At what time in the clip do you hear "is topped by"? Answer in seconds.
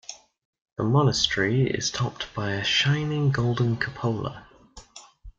1.69-2.53